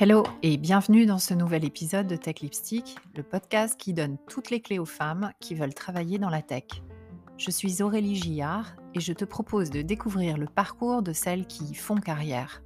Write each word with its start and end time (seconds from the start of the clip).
Hello 0.00 0.22
et 0.42 0.56
bienvenue 0.56 1.04
dans 1.04 1.18
ce 1.18 1.34
nouvel 1.34 1.66
épisode 1.66 2.06
de 2.06 2.16
Tech 2.16 2.36
Lipstick, 2.40 2.96
le 3.14 3.22
podcast 3.22 3.78
qui 3.78 3.92
donne 3.92 4.16
toutes 4.30 4.48
les 4.48 4.62
clés 4.62 4.78
aux 4.78 4.86
femmes 4.86 5.32
qui 5.40 5.54
veulent 5.54 5.74
travailler 5.74 6.18
dans 6.18 6.30
la 6.30 6.40
tech. 6.40 6.64
Je 7.36 7.50
suis 7.50 7.82
Aurélie 7.82 8.16
Gillard 8.16 8.76
et 8.94 9.00
je 9.00 9.12
te 9.12 9.26
propose 9.26 9.68
de 9.68 9.82
découvrir 9.82 10.38
le 10.38 10.46
parcours 10.46 11.02
de 11.02 11.12
celles 11.12 11.46
qui 11.46 11.74
font 11.74 11.96
carrière. 11.96 12.62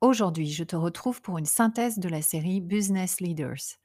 Aujourd'hui, 0.00 0.50
je 0.50 0.64
te 0.64 0.76
retrouve 0.76 1.20
pour 1.20 1.36
une 1.36 1.44
synthèse 1.44 1.98
de 1.98 2.08
la 2.08 2.22
série 2.22 2.62
Business 2.62 3.20
Leaders. 3.20 3.76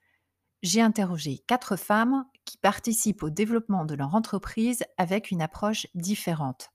J'ai 0.61 0.81
interrogé 0.81 1.39
quatre 1.47 1.77
femmes 1.77 2.25
qui 2.45 2.57
participent 2.57 3.23
au 3.23 3.29
développement 3.29 3.85
de 3.85 3.95
leur 3.95 4.15
entreprise 4.15 4.83
avec 4.97 5.31
une 5.31 5.41
approche 5.41 5.87
différente. 5.95 6.69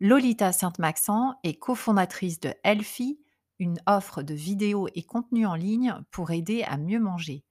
Lolita 0.00 0.52
Sainte-Maxent 0.52 1.36
est 1.44 1.58
cofondatrice 1.58 2.40
de 2.40 2.54
Elfie, 2.64 3.20
une 3.58 3.78
offre 3.86 4.22
de 4.22 4.34
vidéos 4.34 4.88
et 4.94 5.02
contenus 5.02 5.46
en 5.46 5.54
ligne 5.54 5.94
pour 6.10 6.30
aider 6.30 6.62
à 6.64 6.76
mieux 6.76 6.98
manger. 6.98 7.44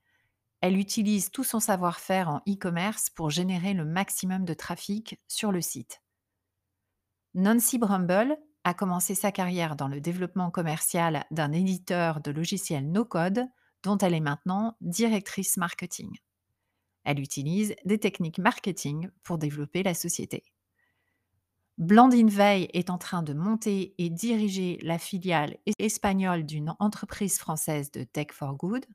Elle 0.59 0.78
utilise 0.78 1.31
tout 1.31 1.44
son 1.44 1.59
savoir-faire 1.59 2.30
en 2.30 2.38
e-commerce 2.48 3.09
pour 3.09 3.30
générer 3.30 3.73
le 3.73 3.86
maximum 3.86 4.44
de 4.44 4.53
trafic 4.53 5.20
sur 5.28 5.52
le 5.52 5.62
site. 5.62 6.02
Nancy 7.34 7.78
Brumble 7.78 8.38
a 8.64 8.73
commencé 8.73 9.16
sa 9.16 9.31
carrière 9.31 9.76
dans 9.76 9.88
le 9.88 10.02
développement 10.02 10.52
commercial 10.52 11.26
d'un 11.31 11.52
éditeur 11.52 12.22
de 12.22 12.31
logiciels 12.31 12.92
no-code 12.92 13.48
dont 13.84 13.98
elle 13.98 14.13
est 14.13 14.20
maintenant 14.20 14.77
directrice 14.81 15.58
marketing. 15.58 16.17
Elle 17.03 17.20
utilise 17.20 17.76
des 17.85 17.98
techniques 17.98 18.39
marketing 18.39 19.09
pour 19.23 19.38
développer 19.38 19.84
la 19.84 19.94
société. 19.94 20.44
Blandine 21.77 22.30
Veil 22.30 22.69
est 22.73 22.89
en 22.89 22.97
train 22.97 23.23
de 23.23 23.33
monter 23.33 23.95
et 23.97 24.09
diriger 24.09 24.78
la 24.83 25.00
filiale 25.00 25.58
espagnole 25.80 26.45
d'une 26.45 26.75
entreprise 26.80 27.39
française 27.39 27.91
de 27.91 28.03
Tech 28.03 28.28
for 28.31 28.56
Good. 28.56 28.86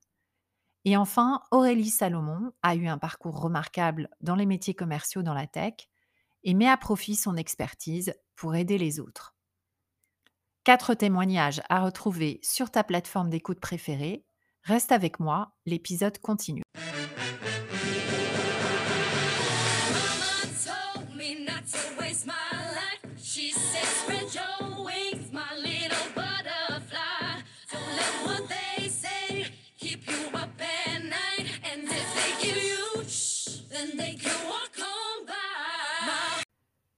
Et 0.85 0.97
enfin, 0.97 1.43
Aurélie 1.51 1.91
Salomon 1.91 2.53
a 2.63 2.77
eu 2.77 2.87
un 2.87 2.99
parcours 2.99 3.41
remarquable 3.41 4.09
dans 4.21 4.37
les 4.37 4.47
métiers 4.47 4.75
commerciaux 4.75 5.23
dans 5.23 5.35
la 5.35 5.49
tech 5.49 5.75
et 6.45 6.55
met 6.55 6.69
à 6.69 6.77
profit 6.77 7.17
son 7.17 7.37
expertise 7.37 8.15
pour 8.37 8.55
aider 8.55 8.79
les 8.79 9.01
autres. 9.01 9.35
Quatre 10.63 10.95
témoignages 10.95 11.63
à 11.69 11.81
retrouver 11.85 12.41
sur 12.43 12.71
ta 12.71 12.85
plateforme 12.85 13.31
d'écoute 13.31 13.59
préférée. 13.59 14.26
Reste 14.67 14.91
avec 14.91 15.21
moi, 15.21 15.53
l'épisode 15.65 16.19
continue. 16.19 16.63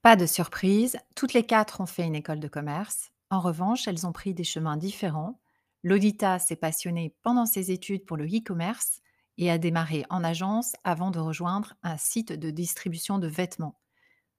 Pas 0.00 0.16
de 0.16 0.24
surprise, 0.24 0.96
toutes 1.14 1.34
les 1.34 1.44
quatre 1.44 1.82
ont 1.82 1.86
fait 1.86 2.04
une 2.04 2.14
école 2.14 2.40
de 2.40 2.48
commerce. 2.48 3.10
En 3.28 3.40
revanche, 3.40 3.86
elles 3.86 4.06
ont 4.06 4.12
pris 4.12 4.32
des 4.32 4.44
chemins 4.44 4.78
différents. 4.78 5.38
Lodita 5.82 6.38
s'est 6.38 6.56
passionnée 6.56 7.14
pendant 7.22 7.46
ses 7.46 7.70
études 7.70 8.04
pour 8.04 8.16
le 8.16 8.26
e-commerce 8.26 9.00
et 9.36 9.50
a 9.50 9.58
démarré 9.58 10.04
en 10.10 10.24
agence 10.24 10.74
avant 10.82 11.10
de 11.10 11.20
rejoindre 11.20 11.74
un 11.82 11.96
site 11.96 12.32
de 12.32 12.50
distribution 12.50 13.18
de 13.18 13.28
vêtements. 13.28 13.78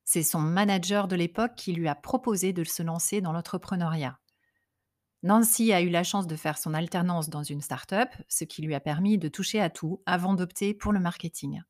C'est 0.04 0.24
son 0.24 0.40
manager 0.40 1.08
de 1.08 1.16
l'époque 1.16 1.56
qui 1.56 1.72
lui 1.72 1.88
a 1.88 1.96
proposé 1.96 2.52
de 2.52 2.64
se 2.64 2.84
lancer 2.84 3.22
dans 3.22 3.32
l'entrepreneuriat. 3.32 4.20
Nancy 5.22 5.74
a 5.74 5.82
eu 5.82 5.90
la 5.90 6.04
chance 6.04 6.28
de 6.28 6.36
faire 6.36 6.58
son 6.58 6.74
alternance 6.74 7.30
dans 7.30 7.44
une 7.44 7.62
start-up, 7.62 8.10
ce 8.28 8.44
qui 8.44 8.62
lui 8.62 8.74
a 8.74 8.80
permis 8.80 9.18
de 9.18 9.28
toucher 9.28 9.62
à 9.62 9.70
tout 9.70 10.02
avant 10.06 10.34
d'opter 10.34 10.74
pour 10.74 10.94
le 10.94 11.00
marketing. 11.00 11.62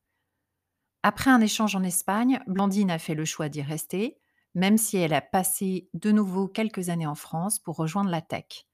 Après 1.04 1.32
un 1.32 1.42
échange 1.42 1.76
en 1.76 1.84
Espagne, 1.84 2.40
Blandine 2.48 2.92
a 2.92 3.00
fait 3.00 3.16
le 3.16 3.26
choix 3.26 3.50
d'y 3.50 3.62
rester, 3.62 4.20
même 4.54 4.78
si 4.78 4.98
elle 4.98 5.14
a 5.14 5.22
passé 5.22 5.90
de 5.94 6.12
nouveau 6.12 6.48
quelques 6.48 6.90
années 6.90 7.08
en 7.08 7.16
France 7.16 7.60
pour 7.60 7.76
rejoindre 7.76 8.10
la 8.10 8.22
tech. 8.22 8.69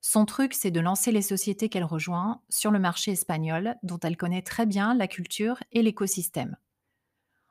Son 0.00 0.24
truc, 0.24 0.54
c'est 0.54 0.70
de 0.70 0.80
lancer 0.80 1.10
les 1.10 1.22
sociétés 1.22 1.68
qu'elle 1.68 1.84
rejoint 1.84 2.42
sur 2.48 2.70
le 2.70 2.78
marché 2.78 3.12
espagnol, 3.12 3.76
dont 3.82 3.98
elle 4.00 4.16
connaît 4.16 4.42
très 4.42 4.66
bien 4.66 4.94
la 4.94 5.08
culture 5.08 5.58
et 5.72 5.82
l'écosystème. 5.82 6.56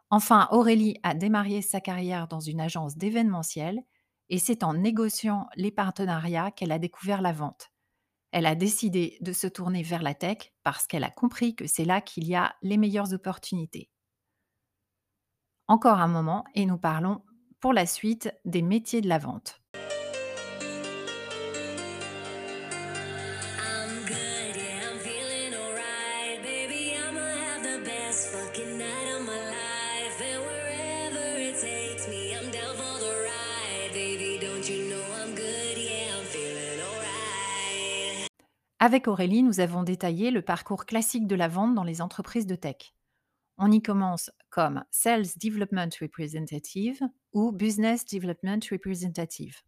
Enfin, 0.10 0.48
Aurélie 0.52 0.98
a 1.04 1.14
démarré 1.14 1.62
sa 1.62 1.82
carrière 1.82 2.28
dans 2.28 2.40
une 2.40 2.62
agence 2.62 2.96
d'événementiel 2.96 3.84
et 4.30 4.40
c'est 4.40 4.64
en 4.64 4.74
négociant 4.74 5.48
les 5.56 5.72
partenariats 5.72 6.52
qu'elle 6.52 6.72
a 6.72 6.80
découvert 6.80 7.22
la 7.22 7.34
vente. 7.34 7.72
Elle 8.32 8.46
a 8.46 8.56
décidé 8.56 9.18
de 9.22 9.34
se 9.34 9.48
tourner 9.48 9.84
vers 9.84 10.04
la 10.04 10.14
tech 10.14 10.54
parce 10.64 10.88
qu'elle 10.88 11.04
a 11.04 11.12
compris 11.12 11.56
que 11.56 11.68
c'est 11.68 11.86
là 11.86 12.02
qu'il 12.02 12.28
y 12.28 12.36
a 12.36 12.56
les 12.62 12.78
meilleures 12.78 13.14
opportunités 13.14 13.90
encore 15.68 16.00
un 16.00 16.08
moment 16.08 16.44
et 16.54 16.66
nous 16.66 16.78
parlons 16.78 17.22
pour 17.60 17.74
la 17.74 17.86
suite 17.86 18.32
des 18.46 18.62
métiers 18.62 19.02
de 19.02 19.10
la 19.10 19.18
vente. 19.18 19.62
Avec 38.86 39.08
Aurélie, 39.08 39.42
nous 39.42 39.62
avons 39.62 39.82
détaillé 39.82 40.30
le 40.30 40.44
parcours 40.44 40.86
classique 40.86 41.26
de 41.26 41.34
la 41.34 41.48
vente 41.48 41.74
dans 41.74 41.84
les 41.84 42.04
entreprises 42.04 42.46
de 42.46 42.54
tech. 42.54 42.94
On 43.58 43.72
y 43.72 43.82
commence 43.82 44.30
comme 44.52 44.84
Sales 44.92 45.26
Development 45.42 45.90
Representative 46.00 47.02
ou 47.34 47.52
Business 47.52 48.06
Development 48.06 48.60
Representative. 48.70 49.64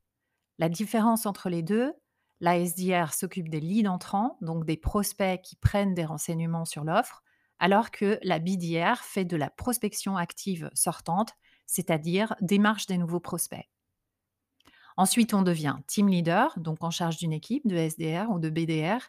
La 0.59 0.69
différence 0.69 1.25
entre 1.25 1.49
les 1.49 1.63
deux, 1.63 1.93
la 2.41 2.59
SDR 2.63 3.11
s'occupe 3.11 3.49
des 3.49 3.59
leads 3.59 3.89
entrants, 3.89 4.37
donc 4.41 4.65
des 4.65 4.77
prospects 4.77 5.41
qui 5.41 5.55
prennent 5.55 5.95
des 5.95 6.05
renseignements 6.05 6.65
sur 6.65 6.83
l'offre, 6.83 7.23
alors 7.57 7.89
que 7.89 8.19
la 8.21 8.37
BDR 8.37 8.97
fait 9.01 9.25
de 9.25 9.35
la 9.35 9.49
prospection 9.49 10.15
active 10.15 10.69
sortante, 10.75 11.33
c'est-à-dire 11.65 12.35
démarche 12.41 12.85
des 12.85 12.99
nouveaux 12.99 13.19
prospects. 13.19 13.67
Ensuite, 14.97 15.33
on 15.33 15.43
devient 15.43 15.75
team 15.87 16.09
leader, 16.09 16.53
donc 16.57 16.83
en 16.83 16.91
charge 16.91 17.17
d'une 17.17 17.33
équipe 17.33 17.67
de 17.67 17.77
SDR 17.77 18.29
ou 18.29 18.39
de 18.39 18.49
BDR, 18.49 18.99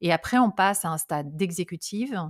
et 0.00 0.12
après, 0.12 0.38
on 0.38 0.50
passe 0.50 0.84
à 0.84 0.90
un 0.90 0.98
stade 0.98 1.36
d'exécutive, 1.36 2.20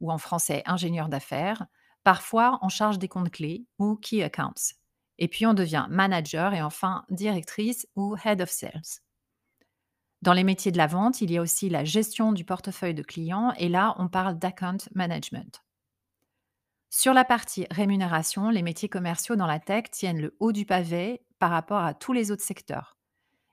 ou 0.00 0.12
en 0.12 0.18
français 0.18 0.62
ingénieur 0.66 1.08
d'affaires, 1.08 1.66
parfois 2.04 2.58
en 2.62 2.68
charge 2.68 2.98
des 2.98 3.08
comptes 3.08 3.30
clés 3.30 3.66
ou 3.78 3.96
key 3.96 4.22
accounts. 4.22 4.74
Et 5.18 5.28
puis 5.28 5.46
on 5.46 5.54
devient 5.54 5.86
manager 5.90 6.54
et 6.54 6.62
enfin 6.62 7.04
directrice 7.10 7.88
ou 7.96 8.16
head 8.24 8.40
of 8.40 8.50
sales. 8.50 9.00
Dans 10.22 10.32
les 10.32 10.44
métiers 10.44 10.72
de 10.72 10.78
la 10.78 10.86
vente, 10.86 11.20
il 11.20 11.30
y 11.30 11.38
a 11.38 11.42
aussi 11.42 11.68
la 11.68 11.84
gestion 11.84 12.32
du 12.32 12.44
portefeuille 12.44 12.94
de 12.94 13.02
clients 13.02 13.52
et 13.56 13.68
là, 13.68 13.94
on 13.98 14.08
parle 14.08 14.38
d'account 14.38 14.78
management. 14.94 15.62
Sur 16.90 17.12
la 17.12 17.24
partie 17.24 17.66
rémunération, 17.70 18.48
les 18.50 18.62
métiers 18.62 18.88
commerciaux 18.88 19.36
dans 19.36 19.46
la 19.46 19.60
tech 19.60 19.84
tiennent 19.90 20.20
le 20.20 20.36
haut 20.40 20.52
du 20.52 20.64
pavé 20.64 21.22
par 21.38 21.50
rapport 21.50 21.84
à 21.84 21.94
tous 21.94 22.12
les 22.12 22.30
autres 22.30 22.42
secteurs. 22.42 22.96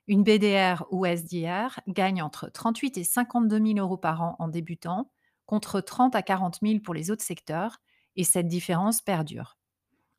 Une 0.08 0.22
BDR 0.22 0.84
ou 0.90 1.04
SDR 1.04 1.80
gagne 1.88 2.22
entre 2.22 2.48
38 2.48 2.96
et 2.96 3.04
52 3.04 3.58
000 3.58 3.78
euros 3.78 3.98
par 3.98 4.22
an 4.22 4.36
en 4.38 4.48
débutant 4.48 5.10
contre 5.46 5.80
30 5.80 6.14
à 6.14 6.22
40 6.22 6.58
000 6.62 6.80
pour 6.80 6.94
les 6.94 7.10
autres 7.10 7.22
secteurs, 7.22 7.78
et 8.16 8.24
cette 8.24 8.48
différence 8.48 9.00
perdure. 9.00 9.56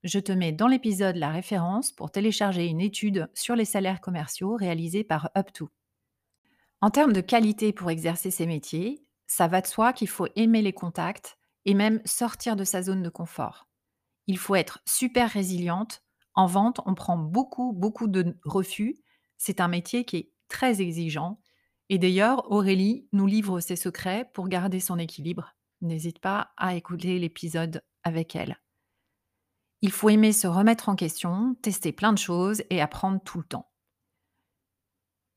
Je 0.03 0.19
te 0.19 0.31
mets 0.31 0.51
dans 0.51 0.67
l'épisode 0.67 1.15
la 1.15 1.29
référence 1.29 1.91
pour 1.91 2.11
télécharger 2.11 2.67
une 2.67 2.79
étude 2.79 3.29
sur 3.33 3.55
les 3.55 3.65
salaires 3.65 3.99
commerciaux 3.99 4.55
réalisée 4.55 5.03
par 5.03 5.31
UpTo. 5.35 5.69
En 6.79 6.91
termes 6.91 7.13
de 7.13 7.21
qualité 7.21 7.73
pour 7.73 7.89
exercer 7.89 8.31
ces 8.31 8.45
métiers, 8.45 9.03
ça 9.25 9.47
va 9.47 9.61
de 9.61 9.67
soi 9.67 9.91
qu'il 9.93 10.07
faut 10.07 10.27
aimer 10.35 10.61
les 10.61 10.73
contacts 10.73 11.36
et 11.67 11.75
même 11.75 12.01
sortir 12.05 12.55
de 12.55 12.63
sa 12.63 12.81
zone 12.81 13.03
de 13.03 13.09
confort. 13.09 13.67
Il 14.25 14.39
faut 14.39 14.55
être 14.55 14.79
super 14.85 15.29
résiliente. 15.29 16.01
En 16.33 16.47
vente, 16.47 16.81
on 16.87 16.95
prend 16.95 17.17
beaucoup, 17.17 17.73
beaucoup 17.73 18.07
de 18.07 18.35
refus. 18.43 18.97
C'est 19.37 19.61
un 19.61 19.67
métier 19.67 20.03
qui 20.03 20.17
est 20.17 20.31
très 20.47 20.81
exigeant 20.81 21.39
et 21.89 21.99
d'ailleurs, 21.99 22.51
Aurélie 22.51 23.07
nous 23.13 23.27
livre 23.27 23.59
ses 23.59 23.75
secrets 23.75 24.29
pour 24.33 24.49
garder 24.49 24.79
son 24.79 24.97
équilibre. 24.97 25.55
N'hésite 25.81 26.19
pas 26.19 26.51
à 26.57 26.75
écouter 26.75 27.17
l'épisode 27.19 27.81
avec 28.03 28.35
elle. 28.35 28.59
Il 29.81 29.91
faut 29.91 30.09
aimer 30.09 30.33
se 30.33 30.47
remettre 30.47 30.89
en 30.89 30.95
question, 30.95 31.55
tester 31.61 31.91
plein 31.91 32.11
de 32.11 32.17
choses 32.17 32.63
et 32.69 32.81
apprendre 32.81 33.21
tout 33.23 33.37
le 33.37 33.45
temps. 33.45 33.66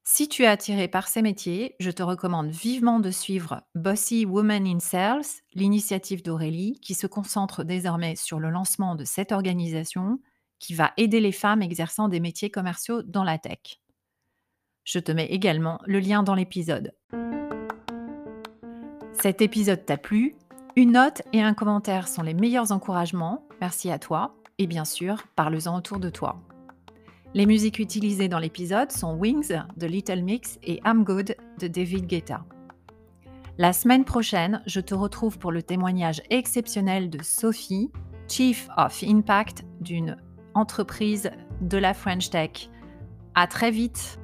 Si 0.02 0.28
tu 0.28 0.42
es 0.42 0.46
attiré 0.46 0.88
par 0.88 1.08
ces 1.08 1.22
métiers, 1.22 1.76
je 1.78 1.90
te 1.90 2.02
recommande 2.02 2.50
vivement 2.50 3.00
de 3.00 3.10
suivre 3.10 3.62
Bossy 3.74 4.24
Woman 4.24 4.66
in 4.66 4.80
Sales, 4.80 5.22
l'initiative 5.54 6.22
d'Aurélie, 6.22 6.80
qui 6.80 6.94
se 6.94 7.06
concentre 7.06 7.64
désormais 7.64 8.16
sur 8.16 8.40
le 8.40 8.50
lancement 8.50 8.94
de 8.94 9.04
cette 9.04 9.30
organisation 9.30 10.18
qui 10.58 10.74
va 10.74 10.92
aider 10.96 11.20
les 11.20 11.32
femmes 11.32 11.62
exerçant 11.62 12.08
des 12.08 12.20
métiers 12.20 12.50
commerciaux 12.50 13.02
dans 13.02 13.24
la 13.24 13.38
tech. 13.38 13.80
Je 14.84 14.98
te 14.98 15.12
mets 15.12 15.26
également 15.26 15.80
le 15.86 16.00
lien 16.00 16.22
dans 16.22 16.34
l'épisode. 16.34 16.92
Cet 19.20 19.42
épisode 19.42 19.84
t'a 19.84 19.96
plu? 19.96 20.34
Une 20.76 20.92
note 20.92 21.22
et 21.32 21.42
un 21.42 21.54
commentaire 21.54 22.08
sont 22.08 22.22
les 22.22 22.34
meilleurs 22.34 22.72
encouragements. 22.72 23.46
Merci 23.60 23.90
à 23.90 23.98
toi. 23.98 24.34
Et 24.58 24.66
bien 24.66 24.84
sûr, 24.84 25.24
parle-en 25.36 25.76
autour 25.76 25.98
de 25.98 26.10
toi. 26.10 26.42
Les 27.32 27.46
musiques 27.46 27.78
utilisées 27.78 28.28
dans 28.28 28.40
l'épisode 28.40 28.90
sont 28.90 29.14
Wings 29.14 29.52
de 29.76 29.86
Little 29.86 30.22
Mix 30.22 30.58
et 30.64 30.80
I'm 30.84 31.04
Good 31.04 31.36
de 31.60 31.68
David 31.68 32.06
Guetta. 32.06 32.44
La 33.56 33.72
semaine 33.72 34.04
prochaine, 34.04 34.62
je 34.66 34.80
te 34.80 34.94
retrouve 34.94 35.38
pour 35.38 35.52
le 35.52 35.62
témoignage 35.62 36.22
exceptionnel 36.30 37.08
de 37.08 37.22
Sophie, 37.22 37.92
Chief 38.26 38.68
of 38.76 39.04
Impact 39.04 39.64
d'une 39.80 40.16
entreprise 40.54 41.30
de 41.60 41.78
la 41.78 41.94
French 41.94 42.30
Tech. 42.30 42.68
À 43.36 43.46
très 43.46 43.70
vite! 43.70 44.18